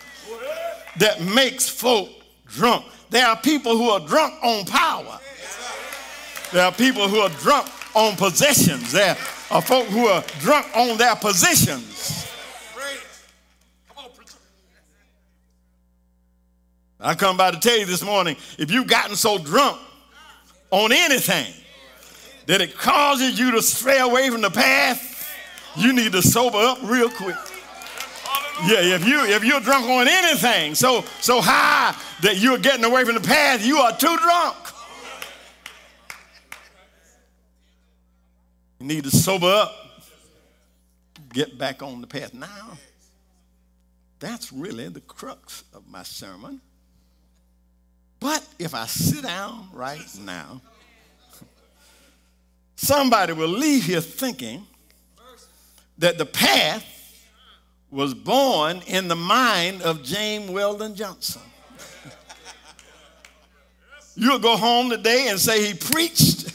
that 0.97 1.21
makes 1.21 1.69
folk 1.69 2.09
drunk. 2.47 2.85
There 3.09 3.25
are 3.25 3.37
people 3.37 3.77
who 3.77 3.89
are 3.89 3.99
drunk 3.99 4.33
on 4.43 4.65
power. 4.65 5.19
There 6.51 6.65
are 6.65 6.71
people 6.71 7.07
who 7.07 7.19
are 7.19 7.29
drunk 7.29 7.69
on 7.95 8.15
possessions. 8.15 8.91
There 8.91 9.15
are 9.51 9.61
folk 9.61 9.85
who 9.87 10.07
are 10.07 10.23
drunk 10.39 10.67
on 10.75 10.97
their 10.97 11.15
positions. 11.15 12.26
I 16.99 17.13
come 17.13 17.37
by 17.37 17.51
to 17.51 17.59
tell 17.59 17.77
you 17.77 17.85
this 17.85 18.03
morning 18.03 18.35
if 18.57 18.71
you've 18.71 18.87
gotten 18.87 19.15
so 19.15 19.37
drunk 19.37 19.79
on 20.71 20.91
anything 20.91 21.53
that 22.47 22.61
it 22.61 22.75
causes 22.75 23.37
you 23.37 23.51
to 23.51 23.61
stray 23.61 23.99
away 23.99 24.29
from 24.29 24.41
the 24.41 24.49
path, 24.49 25.29
you 25.75 25.93
need 25.93 26.11
to 26.13 26.21
sober 26.21 26.57
up 26.57 26.79
real 26.83 27.09
quick. 27.09 27.35
Yeah, 28.65 28.95
if 28.95 29.05
you 29.07 29.23
if 29.25 29.43
you're 29.43 29.59
drunk 29.59 29.85
on 29.85 30.07
anything 30.07 30.73
so 30.73 31.03
so 31.21 31.39
high 31.41 31.95
that 32.21 32.37
you're 32.37 32.57
getting 32.57 32.83
away 32.83 33.03
from 33.03 33.13
the 33.13 33.21
path, 33.21 33.63
you 33.63 33.77
are 33.77 33.95
too 33.95 34.17
drunk. 34.17 34.55
You 38.79 38.87
need 38.87 39.03
to 39.03 39.11
sober 39.11 39.47
up, 39.47 39.75
get 41.33 41.59
back 41.59 41.83
on 41.83 42.01
the 42.01 42.07
path. 42.07 42.33
Now, 42.33 42.77
that's 44.19 44.51
really 44.51 44.87
the 44.89 45.01
crux 45.01 45.63
of 45.73 45.87
my 45.87 46.01
sermon. 46.01 46.61
But 48.19 48.45
if 48.57 48.73
I 48.73 48.85
sit 48.85 49.23
down 49.23 49.69
right 49.73 49.99
now, 50.21 50.61
somebody 52.75 53.33
will 53.33 53.47
leave 53.47 53.83
here 53.85 54.01
thinking 54.01 54.65
that 55.97 56.17
the 56.17 56.25
path 56.25 56.85
was 57.89 58.13
born 58.13 58.81
in 58.87 59.07
the 59.07 59.15
mind 59.15 59.81
of 59.81 60.03
James 60.03 60.49
Weldon 60.49 60.95
Johnson. 60.95 61.41
You'll 64.15 64.39
go 64.39 64.57
home 64.57 64.89
today 64.89 65.27
and 65.29 65.39
say 65.39 65.65
he 65.65 65.73
preached 65.73 66.53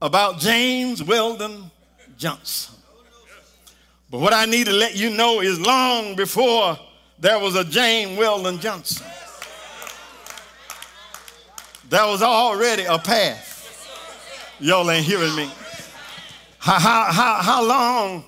about 0.00 0.38
James 0.38 1.02
Weldon 1.02 1.70
Johnson. 2.16 2.74
But 4.10 4.20
what 4.20 4.32
I 4.32 4.46
need 4.46 4.66
to 4.66 4.72
let 4.72 4.96
you 4.96 5.10
know 5.10 5.40
is 5.40 5.58
long 5.60 6.14
before 6.14 6.78
there 7.18 7.38
was 7.38 7.56
a 7.56 7.64
James 7.64 8.18
Weldon 8.18 8.60
Johnson, 8.60 9.06
there 11.88 12.06
was 12.06 12.22
already 12.22 12.84
a 12.84 12.98
path. 12.98 13.54
Y'all 14.58 14.90
ain't 14.90 15.04
hearing 15.04 15.34
me. 15.34 15.50
How, 16.58 16.78
how, 16.78 17.12
how, 17.12 17.34
how 17.42 17.64
long 17.64 18.24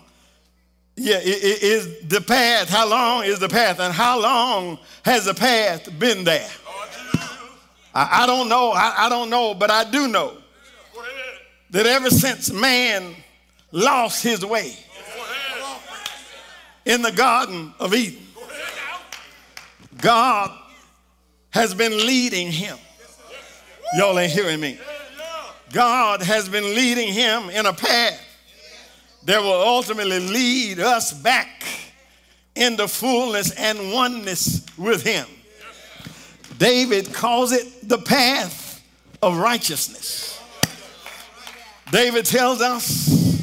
yeah, 0.96 1.20
is 1.22 2.00
the 2.08 2.20
path? 2.20 2.68
How 2.68 2.88
long 2.88 3.24
is 3.24 3.38
the 3.38 3.48
path? 3.48 3.80
And 3.80 3.92
how 3.94 4.20
long 4.20 4.78
has 5.04 5.24
the 5.24 5.34
path 5.34 5.88
been 5.98 6.24
there? 6.24 6.48
I, 7.94 8.22
I 8.22 8.26
don't 8.26 8.48
know. 8.48 8.72
I, 8.72 9.06
I 9.06 9.08
don't 9.08 9.30
know, 9.30 9.54
but 9.54 9.70
I 9.70 9.84
do 9.90 10.08
know 10.08 10.36
that 11.70 11.86
ever 11.86 12.10
since 12.10 12.52
man 12.52 13.14
lost 13.72 14.22
his 14.22 14.44
way 14.44 14.76
in 16.84 17.02
the 17.02 17.12
Garden 17.12 17.74
of 17.78 17.94
Eden, 17.94 18.26
God 20.00 20.56
has 21.50 21.74
been 21.74 22.06
leading 22.06 22.52
him. 22.52 22.78
Y'all 23.96 24.18
ain't 24.18 24.32
hearing 24.32 24.60
me. 24.60 24.78
God 25.72 26.22
has 26.22 26.48
been 26.48 26.74
leading 26.74 27.12
him 27.12 27.50
in 27.50 27.66
a 27.66 27.72
path 27.72 28.20
that 29.24 29.42
will 29.42 29.60
ultimately 29.60 30.20
lead 30.20 30.80
us 30.80 31.12
back 31.12 31.64
into 32.54 32.88
fullness 32.88 33.50
and 33.52 33.92
oneness 33.92 34.64
with 34.76 35.02
him. 35.02 35.26
David 36.58 37.12
calls 37.12 37.52
it 37.52 37.88
the 37.88 37.98
path 37.98 38.82
of 39.22 39.38
righteousness. 39.38 40.40
David 41.90 42.26
tells 42.26 42.60
us 42.60 43.42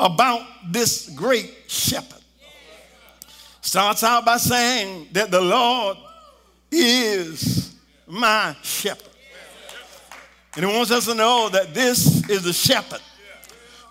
about 0.00 0.46
this 0.70 1.08
great 1.10 1.54
shepherd. 1.66 2.22
Starts 3.60 4.02
out 4.02 4.24
by 4.24 4.38
saying 4.38 5.08
that 5.12 5.30
the 5.30 5.40
Lord 5.40 5.96
is 6.70 7.74
my 8.06 8.56
shepherd. 8.62 9.07
And 10.56 10.64
he 10.64 10.76
wants 10.76 10.90
us 10.90 11.06
to 11.06 11.14
know 11.14 11.48
that 11.50 11.74
this 11.74 12.28
is 12.28 12.42
the 12.42 12.52
shepherd 12.52 13.00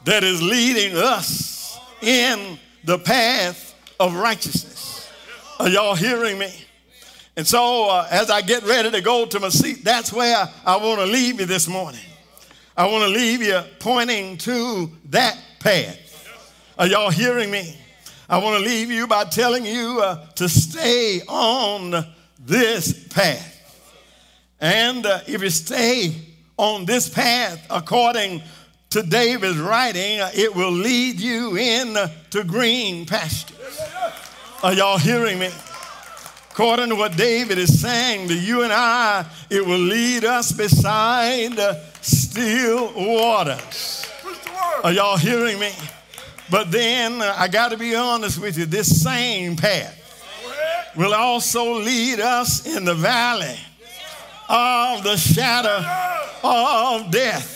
that 0.05 0.23
is 0.23 0.41
leading 0.41 0.97
us 0.97 1.79
in 2.01 2.57
the 2.83 2.97
path 2.99 3.75
of 3.99 4.15
righteousness. 4.15 5.11
Are 5.59 5.69
y'all 5.69 5.95
hearing 5.95 6.37
me? 6.37 6.53
And 7.35 7.45
so, 7.45 7.89
uh, 7.89 8.07
as 8.09 8.31
I 8.31 8.41
get 8.41 8.63
ready 8.63 8.89
to 8.89 9.01
go 9.01 9.25
to 9.25 9.39
my 9.39 9.49
seat, 9.49 9.83
that's 9.83 10.11
where 10.11 10.47
I, 10.65 10.77
want 10.77 10.99
to 10.99 11.05
leave 11.05 11.39
you 11.39 11.45
this 11.45 11.67
morning. 11.67 12.01
I 12.75 12.87
want 12.87 13.03
to 13.03 13.09
leave 13.09 13.43
you 13.43 13.61
pointing 13.79 14.37
to 14.39 14.91
that 15.09 15.37
path. 15.59 15.99
Are 16.79 16.87
y'all 16.87 17.11
hearing 17.11 17.51
me? 17.51 17.77
I 18.29 18.39
want 18.39 18.57
to 18.57 18.67
leave 18.67 18.89
you 18.89 19.07
by 19.07 19.25
telling 19.25 19.65
you 19.65 20.01
uh, 20.01 20.25
to 20.35 20.49
stay 20.49 21.21
on 21.27 22.05
this 22.39 23.07
path. 23.07 23.53
And 24.59 25.05
uh, 25.05 25.19
if 25.27 25.41
you 25.41 25.49
stay 25.49 26.15
on 26.57 26.85
this 26.85 27.07
path 27.07 27.65
according 27.69 28.41
to 28.89 29.03
David's 29.03 29.59
writing, 29.59 30.19
it 30.33 30.55
will 30.55 30.71
lead 30.71 31.19
you 31.19 31.57
in 31.57 31.95
to 32.31 32.43
green 32.43 33.05
pastures. 33.05 33.79
Are 34.63 34.73
y'all 34.73 34.97
hearing 34.97 35.39
me? 35.39 35.49
According 36.51 36.89
to 36.89 36.95
what 36.95 37.15
David 37.15 37.59
is 37.59 37.79
saying 37.79 38.29
to 38.29 38.33
you 38.33 38.63
and 38.63 38.73
I, 38.73 39.25
it 39.49 39.63
will 39.63 39.77
lead 39.77 40.25
us 40.25 40.51
beside 40.51 41.55
still 42.01 42.91
waters. 42.95 44.07
Are 44.83 44.91
y'all 44.91 45.17
hearing 45.17 45.59
me? 45.59 45.71
But 46.49 46.71
then 46.71 47.21
I 47.21 47.47
got 47.47 47.71
to 47.71 47.77
be 47.77 47.93
honest 47.93 48.41
with 48.41 48.57
you, 48.57 48.65
this 48.65 49.03
same 49.03 49.55
path 49.55 49.93
will 50.95 51.13
also 51.13 51.79
lead 51.79 52.19
us 52.19 52.65
in 52.65 52.85
the 52.85 52.95
valley 52.95 53.59
of 54.49 55.03
the 55.03 55.17
shadow 55.17 55.83
of 56.43 57.11
death. 57.11 57.55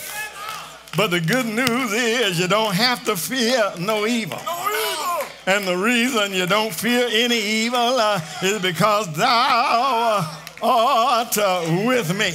But 0.98 1.12
the 1.12 1.22
good 1.22 1.46
news 1.46 1.94
is 1.94 2.40
you 2.40 2.48
don't 2.48 2.76
have 2.76 3.06
to 3.06 3.16
fear 3.16 3.72
no 3.80 4.06
evil. 4.06 4.40
And 5.48 5.66
the 5.66 5.78
reason 5.78 6.34
you 6.34 6.46
don't 6.46 6.74
fear 6.74 7.08
any 7.10 7.40
evil 7.40 7.80
uh, 7.80 8.20
is 8.44 8.62
because 8.62 9.12
thou 9.16 10.30
art 10.62 11.38
uh, 11.38 11.84
with 11.86 12.16
me. 12.18 12.34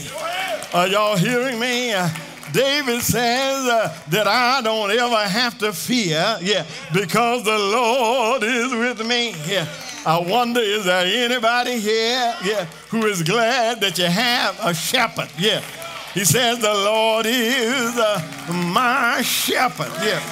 Are 0.75 0.89
y'all 0.89 1.17
hearing 1.17 1.61
me? 1.61 1.93
Uh, 1.93 2.09
David 2.53 3.03
says 3.03 3.67
uh, 3.67 3.95
that 4.09 4.27
I 4.27 4.63
don't 4.63 4.91
ever 4.91 5.29
have 5.29 5.59
to 5.59 5.73
fear, 5.73 6.39
yeah, 6.41 6.65
because 6.93 7.45
the 7.45 7.59
Lord 7.59 8.43
is 8.43 8.73
with 8.73 9.07
me. 9.07 9.35
Yeah. 9.47 9.69
I 10.07 10.19
wonder, 10.21 10.61
is 10.61 10.85
there 10.85 11.05
anybody 11.05 11.81
here, 11.81 12.33
yeah, 12.45 12.65
who 12.91 13.07
is 13.07 13.25
glad 13.25 13.81
that 13.81 13.99
you 13.99 14.05
have 14.05 14.57
a 14.63 14.73
shepherd? 14.73 15.29
Yeah. 15.37 15.61
He 16.15 16.25
says, 16.25 16.61
The 16.61 16.73
Lord 16.73 17.27
is 17.27 17.99
uh, 17.99 18.23
my 18.73 19.21
shepherd. 19.23 19.91
Yeah. 20.01 20.23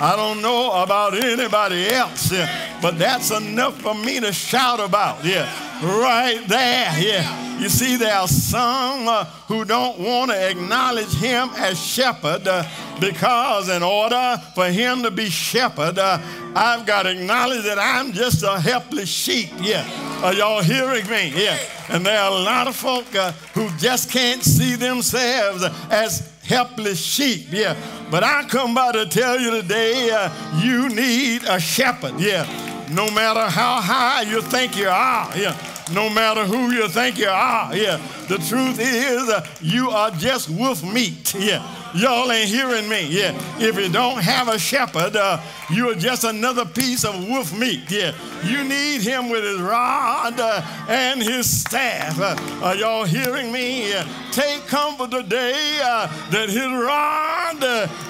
I 0.00 0.16
don't 0.16 0.42
know 0.42 0.82
about 0.82 1.14
anybody 1.14 1.90
else, 1.90 2.32
yeah, 2.32 2.78
but 2.82 2.98
that's 2.98 3.30
enough 3.30 3.80
for 3.80 3.94
me 3.94 4.18
to 4.18 4.32
shout 4.32 4.80
about. 4.80 5.24
Yeah. 5.24 5.69
Right 5.82 6.42
there. 6.46 6.92
Yeah. 6.98 7.58
You 7.58 7.68
see, 7.68 7.96
there 7.96 8.14
are 8.14 8.28
some 8.28 9.06
uh, 9.06 9.24
who 9.48 9.64
don't 9.64 9.98
want 9.98 10.30
to 10.30 10.50
acknowledge 10.50 11.12
him 11.14 11.50
as 11.56 11.78
shepherd 11.78 12.46
uh, 12.46 12.64
because, 12.98 13.68
in 13.68 13.82
order 13.82 14.36
for 14.54 14.66
him 14.66 15.02
to 15.02 15.10
be 15.10 15.28
shepherd, 15.28 15.98
uh, 15.98 16.18
I've 16.54 16.86
got 16.86 17.02
to 17.02 17.10
acknowledge 17.10 17.64
that 17.64 17.78
I'm 17.78 18.12
just 18.12 18.42
a 18.42 18.58
helpless 18.58 19.08
sheep. 19.08 19.50
Yeah. 19.60 19.86
Are 20.22 20.32
y'all 20.32 20.62
hearing 20.62 21.06
me? 21.08 21.32
Yeah. 21.34 21.58
And 21.88 22.04
there 22.04 22.20
are 22.20 22.30
a 22.30 22.42
lot 22.42 22.66
of 22.66 22.76
folk 22.76 23.14
uh, 23.14 23.32
who 23.54 23.68
just 23.78 24.10
can't 24.10 24.42
see 24.42 24.74
themselves 24.74 25.62
as 25.90 26.30
helpless 26.44 26.98
sheep. 26.98 27.46
Yeah. 27.50 27.76
But 28.10 28.22
I 28.22 28.44
come 28.48 28.74
by 28.74 28.92
to 28.92 29.06
tell 29.06 29.38
you 29.38 29.50
today 29.50 30.10
uh, 30.10 30.30
you 30.60 30.88
need 30.88 31.44
a 31.44 31.60
shepherd. 31.60 32.18
Yeah. 32.18 32.69
No 32.90 33.10
matter 33.10 33.48
how 33.48 33.80
high 33.80 34.22
you 34.22 34.42
think 34.42 34.76
you 34.76 34.88
are. 34.88 35.36
Yeah 35.36 35.56
no 35.92 36.08
matter 36.08 36.44
who 36.44 36.70
you 36.70 36.88
think 36.88 37.18
you 37.18 37.28
are. 37.28 37.74
Yeah, 37.76 38.00
the 38.28 38.38
truth 38.38 38.78
is 38.78 39.28
uh, 39.28 39.46
you 39.60 39.90
are 39.90 40.10
just 40.10 40.48
wolf 40.48 40.82
meat. 40.82 41.34
Yeah, 41.34 41.62
y'all 41.94 42.30
ain't 42.30 42.48
hearing 42.48 42.88
me. 42.88 43.06
Yeah, 43.08 43.32
if 43.58 43.78
you 43.78 43.88
don't 43.88 44.22
have 44.22 44.48
a 44.48 44.58
shepherd, 44.58 45.16
uh, 45.16 45.40
you 45.70 45.90
are 45.90 45.94
just 45.94 46.24
another 46.24 46.64
piece 46.64 47.04
of 47.04 47.28
wolf 47.28 47.56
meat. 47.56 47.90
Yeah, 47.90 48.12
you 48.44 48.64
need 48.64 49.02
him 49.02 49.28
with 49.28 49.44
his 49.44 49.60
rod 49.60 50.38
uh, 50.38 50.62
and 50.88 51.22
his 51.22 51.48
staff. 51.60 52.18
Uh, 52.20 52.36
are 52.62 52.76
y'all 52.76 53.04
hearing 53.04 53.52
me? 53.52 53.92
Uh, 53.92 54.04
take 54.32 54.66
comfort 54.66 55.10
today 55.10 55.80
uh, 55.82 56.06
that 56.30 56.48
his 56.48 56.66
rod 56.66 57.62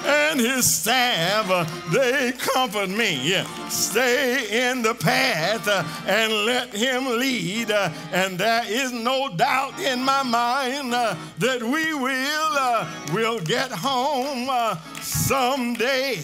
and 0.05 0.39
his 0.39 0.71
staff 0.71 1.47
they 1.91 2.31
comfort 2.33 2.89
me. 2.89 3.29
Yeah, 3.29 3.45
stay 3.69 4.69
in 4.69 4.81
the 4.81 4.93
path 4.93 5.67
and 6.07 6.45
let 6.45 6.73
him 6.73 7.19
lead 7.19 7.71
uh, 7.71 7.89
and 8.11 8.37
there 8.37 8.63
is 8.67 8.91
no 8.91 9.29
doubt 9.29 9.79
in 9.79 10.03
my 10.03 10.23
mind 10.23 10.93
uh, 10.93 11.15
that 11.39 11.61
we 11.61 11.93
will 11.93 12.53
uh, 12.57 12.87
will 13.13 13.39
get 13.39 13.70
home 13.73 14.47
uh, 14.49 14.75
someday. 15.01 16.19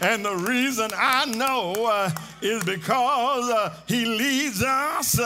And 0.00 0.24
the 0.24 0.34
reason 0.34 0.90
I 0.96 1.26
know 1.26 1.74
uh, 1.86 2.10
is 2.40 2.64
because 2.64 3.50
uh, 3.50 3.74
he 3.86 4.06
leads 4.06 4.62
us 4.62 5.18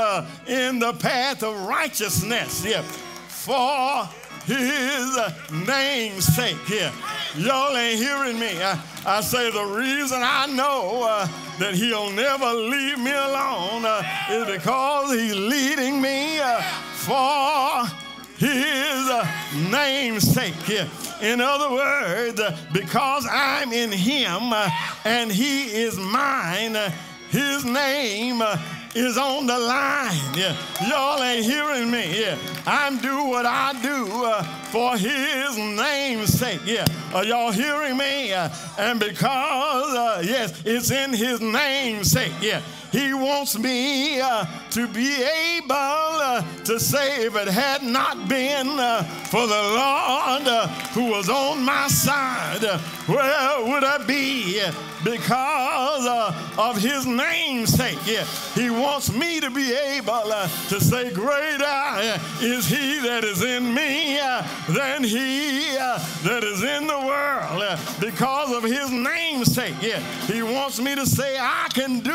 in 0.49 0.81
the 0.81 0.93
path 0.95 1.43
of 1.43 1.55
righteousness. 1.67 2.65
Yeah. 2.65 2.83
For 2.83 4.09
his 4.47 5.19
name's 5.67 6.25
sake. 6.25 6.57
Yeah. 6.69 6.93
Y'all 7.37 7.77
ain't 7.77 7.99
hearing 7.99 8.39
me. 8.39 8.63
I, 8.63 8.79
I 9.07 9.21
say 9.21 9.51
the 9.51 9.65
reason 9.65 10.19
I 10.23 10.47
know 10.47 11.03
uh, 11.03 11.27
that 11.59 11.75
he'll 11.75 12.11
never 12.11 12.53
leave 12.53 12.99
me 12.99 13.11
alone 13.11 13.85
uh, 13.85 14.03
is 14.31 14.47
because 14.47 15.13
he's 15.13 15.35
leading 15.35 16.01
me 16.01 16.41
uh, 16.41 16.61
for 16.95 17.87
his 18.37 19.09
uh, 19.09 19.27
name's 19.71 20.25
sake. 20.25 20.55
Yeah. 20.69 20.89
In 21.25 21.41
other 21.41 21.71
words, 21.71 22.39
uh, 22.39 22.55
because 22.71 23.27
I'm 23.31 23.73
in 23.73 23.91
him 23.91 24.53
uh, 24.53 24.69
and 25.05 25.33
he 25.33 25.73
is 25.73 25.97
mine, 25.97 26.77
his 27.31 27.65
name 27.65 28.43
is 28.95 29.17
on 29.17 29.47
the 29.47 29.59
line. 29.59 30.35
Yeah. 30.35 30.55
Y'all 30.87 31.23
ain't 31.23 31.47
hearing 31.47 31.91
me. 31.91 32.21
Yeah. 32.21 32.37
I'm 32.67 32.99
do 32.99 33.25
what 33.25 33.47
I 33.47 33.73
do 33.81 34.07
uh, 34.23 34.43
for 34.71 34.99
his 34.99 35.57
name's 35.57 36.39
sake. 36.39 36.61
Yeah. 36.67 36.85
Are 37.15 37.25
y'all 37.25 37.53
hearing 37.53 37.97
me? 37.97 38.35
Uh, 38.35 38.51
and 38.79 39.01
because, 39.01 39.95
uh, 39.95 40.23
yes, 40.23 40.63
it's 40.67 40.91
in 40.91 41.15
his 41.15 41.41
name's 41.41 42.11
sake. 42.11 42.33
Yeah. 42.43 42.61
He 42.95 43.13
wants 43.13 43.59
me 43.59 44.21
uh, 44.21 44.47
to 44.71 44.87
be 44.87 45.21
able 45.21 45.73
uh, 45.73 46.45
to 46.63 46.79
say, 46.79 47.27
if 47.27 47.35
it 47.35 47.49
had 47.49 47.83
not 47.83 48.29
been 48.29 48.69
uh, 48.79 49.03
for 49.03 49.49
the 49.49 49.63
Lord 49.81 50.47
uh, 50.47 50.69
who 50.95 51.11
was 51.11 51.29
on 51.29 51.65
my 51.65 51.89
side, 51.89 52.65
uh, 52.65 52.79
where 53.09 53.67
would 53.67 53.83
I 53.83 53.99
be? 54.07 54.63
Because 55.03 56.07
uh, 56.07 56.55
of 56.57 56.81
his 56.81 57.05
namesake. 57.05 57.99
Yeah. 58.07 58.25
He 58.55 58.71
wants 58.71 59.13
me 59.13 59.41
to 59.41 59.51
be 59.51 59.75
able 59.75 60.31
to 60.69 60.81
say, 60.81 61.13
Greater 61.13 62.21
is 62.41 62.69
he 62.69 63.01
that 63.01 63.25
is 63.25 63.43
in 63.43 63.75
me 63.75 64.21
than 64.69 65.03
he 65.03 65.75
that 65.75 66.45
is 66.45 66.63
in 66.63 66.87
the 66.87 67.01
world. 67.01 67.79
because 68.01 68.53
of 68.57 68.63
his 68.63 68.89
namesake. 68.93 69.75
Yeah. 69.83 69.99
He 70.29 70.45
wants 70.45 70.81
me 70.81 70.95
to 70.95 71.05
say, 71.05 71.37
I 71.41 71.67
can 71.75 71.99
do 71.99 72.15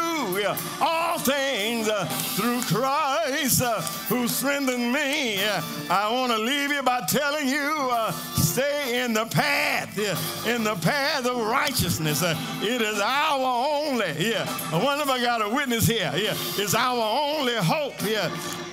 all 0.81 1.17
things 1.19 1.87
uh, 1.87 2.05
through 2.35 2.61
Christ 2.61 3.61
uh, 3.61 3.81
who 4.07 4.27
strengthened 4.27 4.91
me. 4.91 5.43
I 5.89 6.09
want 6.11 6.31
to 6.31 6.37
leave 6.37 6.71
you 6.71 6.83
by 6.83 7.01
telling 7.07 7.47
you 7.47 7.89
uh, 7.91 8.11
stay 8.11 9.03
in 9.03 9.13
the 9.13 9.25
path, 9.25 9.97
in 10.47 10.63
the 10.63 10.75
path 10.75 11.25
of 11.25 11.37
righteousness. 11.37 12.23
it 12.23 12.81
is 12.81 12.99
our 12.99 13.87
only, 13.87 14.29
yeah. 14.29 14.45
I 14.71 14.83
wonder 14.83 15.03
if 15.03 15.09
I 15.09 15.21
got 15.21 15.41
a 15.41 15.49
witness 15.49 15.87
here. 15.87 16.11
Yeah, 16.15 16.33
it's 16.57 16.75
our 16.75 17.37
only 17.37 17.55
hope. 17.55 17.95
Yeah, 18.03 18.29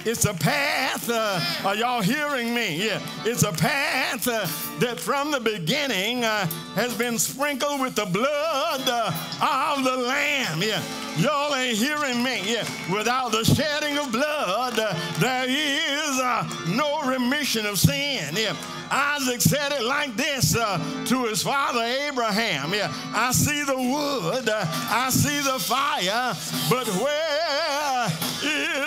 it's 0.07 0.25
a 0.25 0.35
path. 0.35 1.11
Uh, 1.11 1.40
are 1.64 1.75
y'all 1.75 2.01
hearing 2.01 2.55
me? 2.55 2.87
Yeah. 2.87 3.01
It's 3.25 3.42
a 3.42 3.51
path 3.51 4.29
uh, 4.29 4.47
that 4.79 5.01
from 5.01 5.33
the 5.33 5.40
beginning 5.40 6.25
uh, 6.25 6.47
has 6.77 6.97
been 6.97 7.19
sprinkled 7.19 7.81
with 7.81 7.97
the 7.97 8.07
blood 8.07 8.83
uh, 8.87 9.75
of 9.77 9.85
the 9.85 9.97
Lamb. 9.97 10.62
Yeah. 10.62 10.81
Y'all 11.16 11.55
ain't 11.57 11.77
hearing 11.77 12.23
me. 12.23 12.40
Yeah. 12.45 12.64
Without 12.95 13.33
the 13.33 13.45
shedding 13.45 13.99
of 13.99 14.12
blood, 14.12 14.79
uh, 14.79 14.95
there 15.19 15.47
is 15.49 16.21
uh, 16.21 16.49
no 16.69 17.03
remission 17.11 17.66
of 17.66 17.77
sin. 17.77 18.33
Yeah. 18.37 18.55
Isaac 18.88 19.40
said 19.40 19.73
it 19.73 19.83
like 19.83 20.14
this 20.16 20.53
to 20.53 21.25
his 21.25 21.42
father 21.42 21.83
Abraham. 21.83 22.73
Yeah, 22.73 22.92
I 23.12 23.33
see 23.33 23.64
the 23.64 23.75
wood, 23.77 24.49
I 24.49 25.11
see 25.11 25.40
the 25.40 25.59
fire, 25.59 26.37
but 26.71 26.87
where 27.03 28.07
is? 28.45 28.86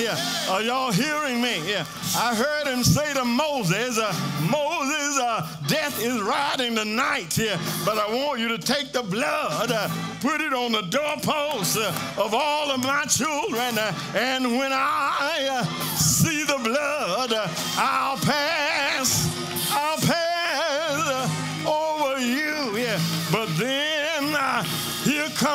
Yeah, 0.00 0.16
Are 0.48 0.62
y'all 0.62 0.90
hearing 0.90 1.42
me? 1.42 1.60
Yeah. 1.70 1.84
I 2.16 2.34
heard 2.34 2.66
him 2.66 2.82
say 2.82 3.12
to 3.12 3.22
Moses, 3.22 3.98
uh, 3.98 4.12
Moses, 4.50 5.18
uh, 5.20 5.46
death 5.68 6.02
is 6.02 6.22
riding 6.22 6.74
tonight 6.74 7.34
here, 7.34 7.58
but 7.84 7.98
I 7.98 8.08
want 8.08 8.40
you 8.40 8.48
to 8.48 8.56
take 8.56 8.92
the 8.92 9.02
blood, 9.02 9.70
uh, 9.70 9.88
put 10.22 10.40
it 10.40 10.54
on 10.54 10.72
the 10.72 10.80
doorpost 10.82 11.76
uh, 11.76 11.92
of 12.16 12.32
all 12.32 12.70
of 12.70 12.82
my 12.82 13.04
children, 13.04 13.76
uh, 13.76 13.92
and 14.14 14.56
when 14.56 14.72
I 14.72 15.48
uh, 15.50 15.64
see 15.96 16.44
the 16.44 16.58
blood, 16.64 17.32
I'll 17.76 18.16
pass, 18.16 19.39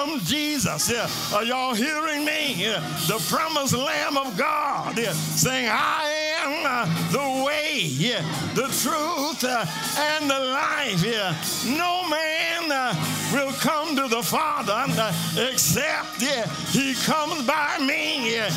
comes 0.06 0.30
Jesus. 0.30 0.90
Yeah. 0.90 1.10
Are 1.36 1.44
y'all 1.44 1.74
hearing 1.74 2.26
me? 2.26 2.54
Yeah. 2.56 2.80
The 3.08 3.24
promised 3.30 3.76
Lamb 3.76 4.18
of 4.18 4.38
God 4.38 4.98
yeah. 4.98 5.14
saying, 5.14 5.68
I 5.70 6.36
am 6.42 6.66
uh, 6.66 7.12
the 7.12 7.46
way, 7.46 7.82
yeah, 7.82 8.22
the 8.54 8.68
truth, 8.82 9.44
uh, 9.44 9.66
and 9.98 10.30
the 10.30 10.40
life. 10.40 11.04
Yeah. 11.04 11.36
No 11.66 12.08
man 12.08 12.72
uh, 12.72 12.94
will 13.34 13.54
come 13.54 13.96
to 13.96 14.08
the 14.08 14.22
Father 14.22 14.86
uh, 14.88 15.14
except 15.50 16.22
yeah, 16.22 16.48
he 16.72 16.94
comes 17.06 17.46
by 17.46 17.78
me. 17.80 18.36
Yeah. 18.36 18.50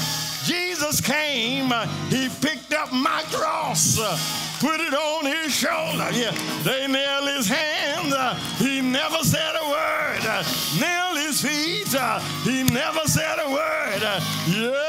Jesus 0.44 1.00
came, 1.00 1.72
uh, 1.72 1.86
he 2.08 2.28
picked 2.40 2.72
up 2.72 2.92
my 2.92 3.22
cross 3.30 3.98
uh, 3.98 4.16
put 4.60 4.80
it 4.80 4.94
on 4.94 5.24
his 5.24 5.54
shoulder. 5.54 6.08
Yeah, 6.12 6.32
they 6.64 6.86
nailed 6.86 7.28
his 7.28 7.48
hands. 7.48 8.12
Uh, 8.12 8.34
he 8.58 8.80
never 8.80 9.18
said 9.22 9.54
a 9.54 9.68
word. 9.68 10.22
Uh, 10.26 10.42
nailed 10.80 11.07
feet. 11.42 11.94
Uh, 11.94 12.18
he 12.44 12.62
never 12.64 13.00
said 13.06 13.38
a 13.44 13.48
word. 13.50 14.02
Uh, 14.02 14.20
yeah, 14.46 14.87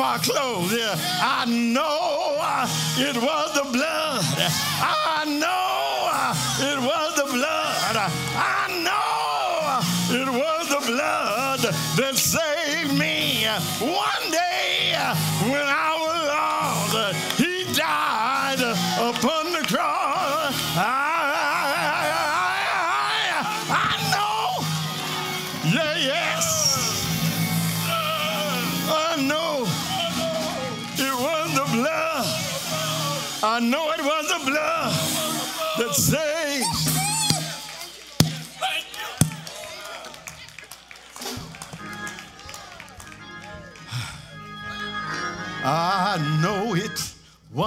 like 0.00 0.22
Grandpa 0.22 0.32
closed. 0.32 0.74
I 1.22 1.44
know 1.46 2.36
uh, 2.40 2.66
it 2.98 3.16
was 3.16 3.54
the 3.54 3.64
blood. 3.70 4.24
I 4.80 5.24
know 5.26 6.08
uh, 6.10 6.34
it 6.60 6.78
was 6.78 7.14
the 7.16 7.24
blood. 7.32 7.96
I 7.96 8.68
know 8.82 9.10
uh, 9.62 9.82
it 10.10 10.28
was 10.28 10.68
the 10.68 10.92
blood 10.92 11.60
that 11.96 12.16
saved 12.16 12.98
me. 12.98 13.46
One 13.80 14.30
day 14.30 14.94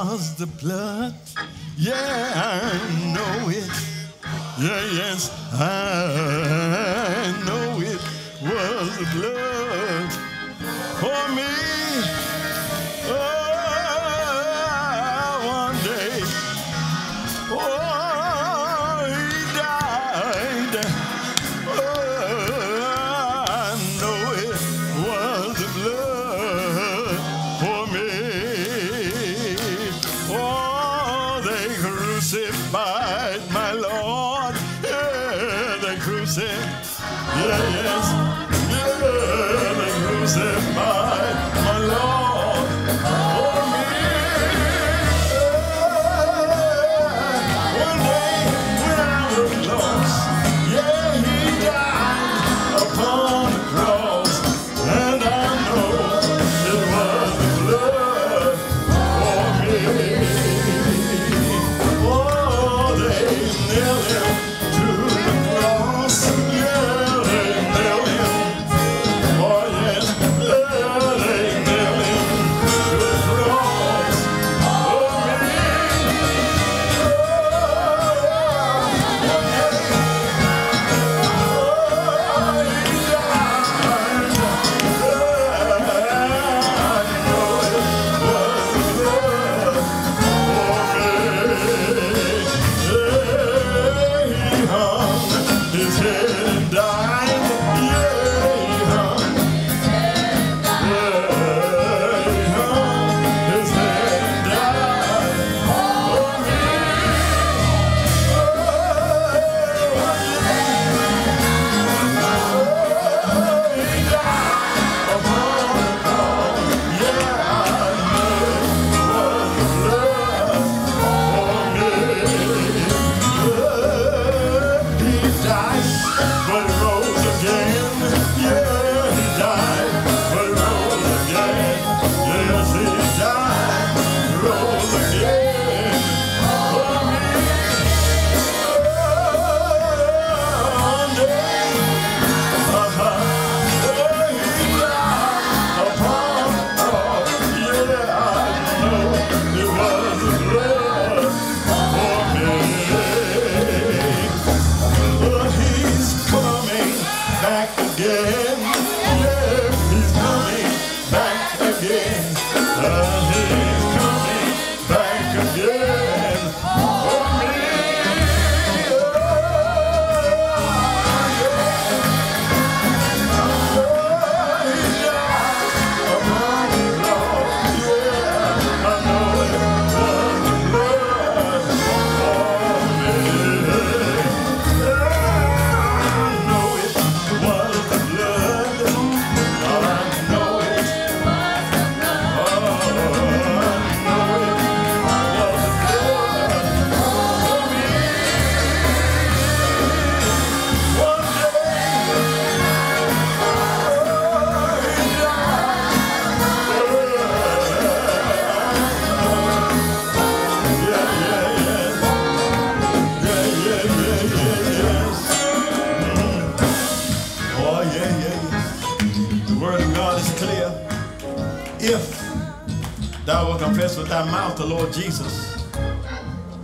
was 0.03 0.35
the 0.35 0.47
blood. 0.47 1.15
Yeah, 1.77 1.95
I 2.35 3.13
know 3.15 3.49
it. 3.49 3.71
Yeah, 4.59 4.83
yes, 4.99 5.31
I 5.53 7.31
know 7.45 7.79
it 7.79 8.01
was 8.41 8.97
the 8.99 9.07
blood 9.15 9.52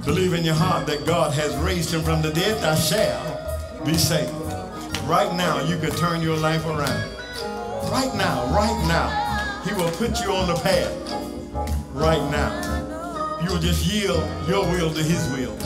believe 0.05 0.33
in 0.33 0.43
your 0.43 0.55
heart 0.55 0.87
that 0.87 1.05
God 1.05 1.33
has 1.33 1.55
raised 1.57 1.93
him 1.93 2.01
from 2.01 2.21
the 2.21 2.31
dead, 2.31 2.61
thou 2.61 2.75
shalt 2.75 3.85
be 3.85 3.95
saved. 3.95 4.33
Right 5.03 5.33
now, 5.35 5.63
you 5.63 5.77
can 5.77 5.91
turn 5.91 6.21
your 6.21 6.37
life 6.37 6.65
around. 6.65 7.15
Right 7.91 8.13
now, 8.15 8.45
right 8.53 8.85
now, 8.87 9.61
he 9.63 9.73
will 9.73 9.91
put 9.91 10.19
you 10.21 10.31
on 10.31 10.47
the 10.47 10.55
path. 10.55 10.93
Right 11.93 12.31
now. 12.31 13.39
You 13.43 13.49
will 13.51 13.59
just 13.59 13.85
yield 13.85 14.21
your 14.47 14.65
will 14.65 14.93
to 14.93 15.01
his 15.01 15.27
will. 15.31 15.57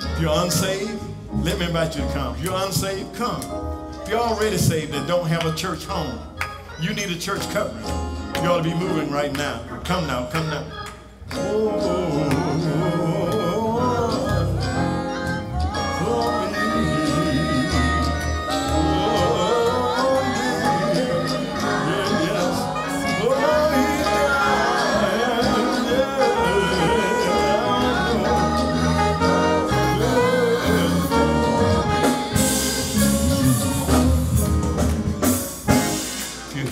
If 0.00 0.20
you're 0.20 0.42
unsaved, 0.44 1.00
let 1.32 1.58
me 1.58 1.66
invite 1.66 1.96
you 1.96 2.02
to 2.02 2.12
come. 2.12 2.36
If 2.36 2.44
you're 2.44 2.54
unsaved, 2.54 3.14
come. 3.14 3.40
If 4.02 4.08
you're 4.08 4.20
already 4.20 4.58
saved 4.58 4.94
and 4.94 5.06
don't 5.08 5.26
have 5.26 5.46
a 5.46 5.54
church 5.56 5.84
home, 5.84 6.20
you 6.80 6.92
need 6.94 7.10
a 7.10 7.18
church 7.18 7.40
covering. 7.50 7.84
You 8.44 8.50
ought 8.50 8.58
to 8.58 8.64
be 8.64 8.74
moving 8.74 9.10
right 9.10 9.32
now. 9.32 9.62
Come 9.84 10.06
now, 10.06 10.26
come 10.26 10.50
now. 10.50 10.86
If 11.30 12.41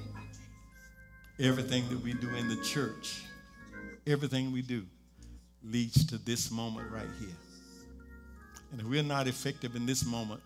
Everything 1.39 1.87
that 1.91 2.03
we 2.03 2.15
do 2.15 2.35
in 2.35 2.49
the 2.49 2.57
church, 2.63 3.25
everything 4.07 4.53
we 4.53 4.63
do 4.63 4.87
leads 5.63 6.07
to 6.07 6.17
this 6.17 6.51
moment 6.51 6.91
right 6.91 7.11
here. 7.21 7.37
And 8.73 8.81
if 8.81 8.87
we're 8.87 9.03
not 9.03 9.29
effective 9.29 9.77
in 9.77 9.85
this 9.85 10.07
moment, 10.07 10.41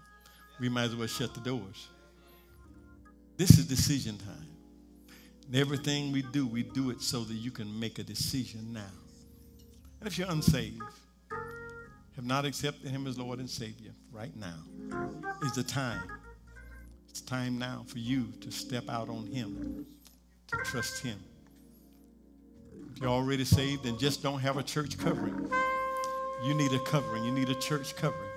we 0.58 0.68
might 0.68 0.84
as 0.84 0.96
well 0.96 1.06
shut 1.06 1.32
the 1.32 1.40
doors. 1.40 1.86
This 3.36 3.56
is 3.56 3.66
decision 3.66 4.18
time. 4.18 4.48
And 5.46 5.54
everything 5.54 6.10
we 6.10 6.22
do, 6.22 6.44
we 6.44 6.64
do 6.64 6.90
it 6.90 7.00
so 7.02 7.20
that 7.20 7.34
you 7.34 7.52
can 7.52 7.78
make 7.78 8.00
a 8.00 8.02
decision 8.02 8.72
now. 8.72 8.90
And 10.00 10.08
if 10.08 10.18
you're 10.18 10.28
unsaved, 10.28 10.82
have 12.16 12.24
not 12.24 12.44
accepted 12.44 12.90
him 12.90 13.06
as 13.06 13.18
Lord 13.18 13.38
and 13.38 13.48
Savior 13.48 13.92
right 14.12 14.34
now 14.36 14.58
is 15.42 15.52
the 15.52 15.62
time. 15.62 16.02
It's 17.08 17.20
time 17.20 17.58
now 17.58 17.84
for 17.86 17.98
you 17.98 18.32
to 18.40 18.50
step 18.50 18.88
out 18.88 19.08
on 19.08 19.26
him, 19.26 19.86
to 20.48 20.56
trust 20.64 21.02
him. 21.02 21.18
If 22.92 23.00
you're 23.00 23.10
already 23.10 23.44
saved 23.44 23.86
and 23.86 23.98
just 23.98 24.22
don't 24.22 24.40
have 24.40 24.56
a 24.56 24.62
church 24.62 24.98
covering, 24.98 25.50
you 26.44 26.54
need 26.54 26.72
a 26.72 26.78
covering. 26.80 27.24
You 27.24 27.32
need 27.32 27.48
a 27.48 27.54
church 27.54 27.96
covering. 27.96 28.30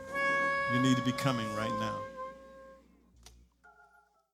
You 0.73 0.79
need 0.79 0.97
to 0.97 1.03
be 1.03 1.11
coming 1.11 1.47
right 1.55 1.73
now. 1.79 1.99